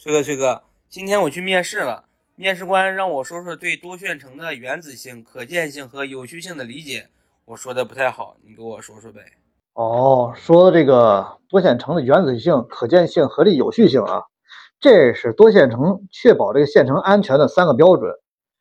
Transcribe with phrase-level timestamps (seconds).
[0.00, 2.04] 崔哥，崔哥，今天我去面试了，
[2.36, 7.08] 面试官让我说说对多线程的原子性、可见性和有序性的理解。
[7.44, 9.20] 我说的不太好，你给我说说呗。
[9.72, 14.22] 哦，说这个多线程的原子性、可见性和这有序性啊，
[14.78, 18.12] 这是多线程确保这个线程安全的三个标准。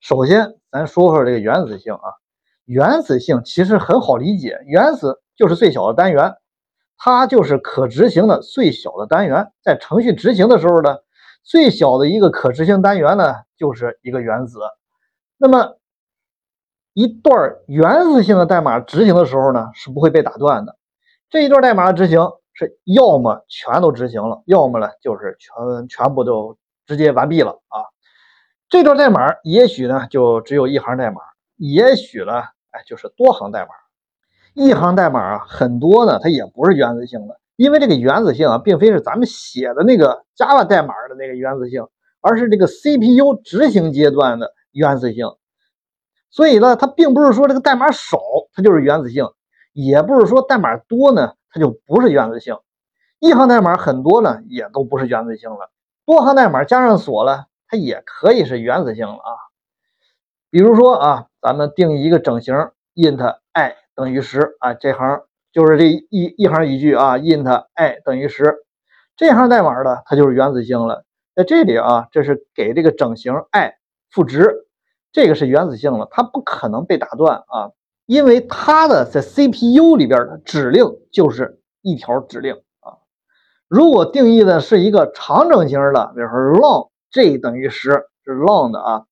[0.00, 2.14] 首先，咱说说这个原子性啊，
[2.64, 6.36] 原子性其实很好理解，原子就是最小的单元，
[6.96, 10.96] 它就是可执行的最小的单元，在程序执行的时候呢。
[11.42, 14.60] 最小的一个可执行单元呢，就是一个原子。
[15.36, 15.78] 那么，
[16.92, 20.76] 一段原子性的代码执行的时候呢，是不会被打断的。
[21.30, 22.20] 这一段代码的执行
[22.54, 27.84] 是要么全都执行了，要么呢就是全全部都直接完毕了啊。
[28.68, 31.20] 这段代码也许呢就只有一行代码，
[31.56, 32.32] 也许呢
[32.70, 33.68] 哎就是多行代码。
[34.54, 37.38] 一行代码啊很多呢，它也不是原子性的。
[37.58, 41.84] 因为这个原子性啊，并非是咱们写的那个 Java 代码的那个原子性，
[42.20, 45.26] 而是这个 CPU 执行阶段的原子性。
[46.30, 48.20] 所以呢，它并不是说这个代码少
[48.54, 49.26] 它就是原子性，
[49.72, 52.56] 也不是说代码多呢它就不是原子性。
[53.18, 55.72] 一行代码很多呢，也都不是原子性了。
[56.06, 59.34] 多行代码加上锁了，它也可以是原子性了啊。
[60.48, 62.54] 比如说啊，咱们定义一个整形
[62.94, 65.22] int i 等于十啊，这行。
[65.58, 68.54] 就是这一一行一句啊，int i 等于十，
[69.16, 71.04] 这行代码呢，它就是原子性了。
[71.34, 73.74] 在这里啊，这是给这个整形 i
[74.08, 74.68] 赋值，
[75.10, 77.72] 这个是原子性了，它不可能被打断啊，
[78.06, 83.02] 因为它的在 CPU 里边的指令就是一条指令啊。
[83.66, 89.06] 如果定义的是一个长整形的，比如说 long j 等于十是 long 的啊，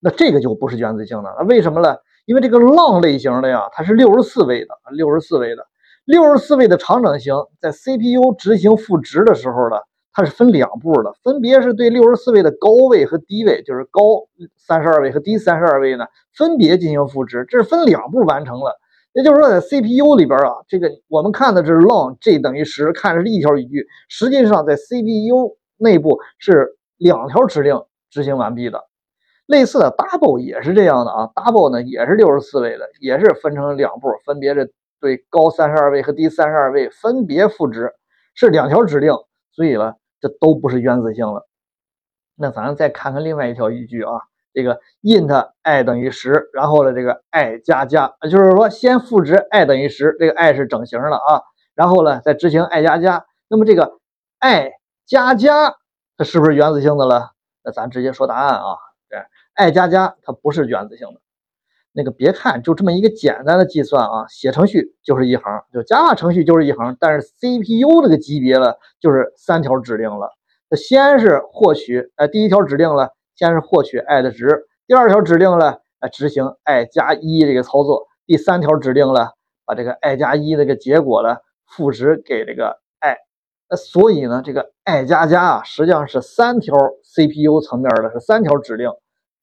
[0.00, 1.32] 那这个就不是原子性的。
[1.38, 1.98] 那为什么呢？
[2.26, 5.64] 因为这个 long 类型的呀，它是六十四位的，六十四位的。
[6.04, 9.76] 六十四位的长整型在 CPU 执行赋值的时候呢，
[10.12, 14.02] 它是分两步的，分别是对六十四位的高位和低位，就是高
[14.58, 16.04] 三十二位和低三十二位呢，
[16.36, 18.78] 分别进行赋值，这是分两步完成了。
[19.14, 28.84] 也就是说，在 CPU 里边啊，这个我们看的是 long j 等于十，看的是一条语句，实际上在 CPU 内部是两条指令执行完毕的。
[29.46, 34.70] 类似的 double 也是这样的啊，double 呢也是六十四位的，也是分成两步，分别是。
[35.04, 37.92] 对高三十二位和低三十二位分别赋值
[38.34, 39.12] 是两条指令，
[39.52, 41.46] 所以呢，这都不是原子性了。
[42.34, 44.12] 那咱再看看另外一条语句啊，
[44.54, 51.42] 这个 int i 等于十，然后呢，这个 i 加加，就是说先赋值 i 等于十，这个 i 是整形了啊，
[51.74, 53.98] 然后呢，再执行 i 加加，那么这个
[54.38, 54.70] i
[55.04, 55.74] 加加
[56.16, 57.32] 它是不是原子性的了？
[57.62, 58.78] 那咱直接说答案啊，
[59.10, 59.18] 对
[59.52, 61.20] ，i 加加它不是原子性的。
[61.96, 70.28] 那个别看就这么一个简单的计算啊，写程序就是一行，就 Java 程序就是一行，但是 CPU 这个级别了就是三条指令了。
[70.68, 79.34] 它先是获取，呃，第一条指令了，先是获取 i 的值，第二条指令了，呃，执行 i 加一这个操作，第三条指令了，
[79.64, 83.16] 把这个 i 加一这个结果了赋值给这个 i。
[83.70, 88.90] 那所以呢，这个 i 加加啊，实际上是三条 CPU 层面的，是三条指令。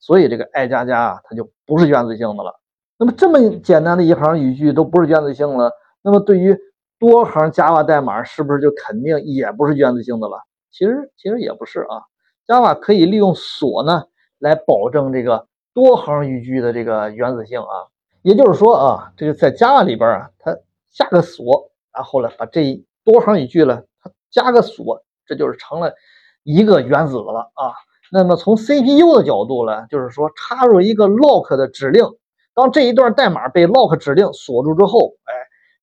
[0.00, 2.58] 所以这个 i 加加啊，它就不是原子性的了。
[2.98, 5.70] 那么这么简单的一行语句都不是原子性了，
[6.02, 6.58] 那么对于
[6.98, 10.42] 多行 Java 代码是不是就肯定也不是原子性的了？
[10.70, 12.02] 其实其实也不是啊。
[12.46, 14.04] Java 可以利用锁呢
[14.38, 17.88] 来保证这个多行语句的这个原子性啊。
[18.22, 20.54] 也就是说啊，这个在 Java 里边啊，它
[20.90, 25.94] 下个锁，然后呢把这多行语句了，它加个锁，这就是成了
[26.42, 27.72] 一个原子了啊。
[28.12, 32.04] 那么从 CPU 的角度呢，就是说插入一个 lock 的指令，
[32.54, 35.32] 当这一段代码被 lock 指令锁住之后，哎，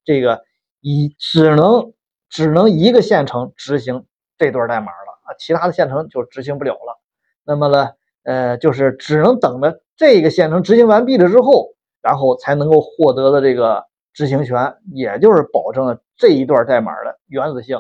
[0.04, 0.42] 这个
[0.82, 1.94] 以只能
[2.30, 4.06] 只能一个线程执行
[4.38, 7.00] 这段代码了啊，其他的线程就执行不了了。
[7.46, 7.92] 那么呢，
[8.24, 11.70] 呃，就是只能等着这个线程执行完毕了之后，
[12.02, 17.80] 然后才能够获得的这个执行权，也就是保证了这一段代码的原子性。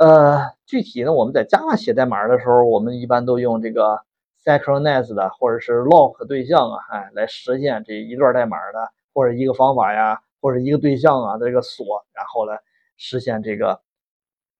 [0.00, 4.00] 呃，具体呢，我们在 Java 写代码的时候，我们一般都用这个
[4.42, 12.56] synchronize 的或者是 lock 对象啊，哎，来实现这一段代码的或者一个方法呀，或者一个对象啊的这个锁，然后呢
[12.96, 13.82] 实现这个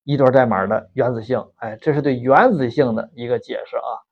[0.05, 4.10] 一段代码的原子性，哎，这是对原子性的一个解释啊。